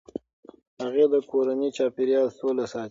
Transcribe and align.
هغې 0.81 1.05
د 1.13 1.15
کورني 1.29 1.69
چاپیریال 1.77 2.27
سوله 2.37 2.63
ساتي. 2.71 2.79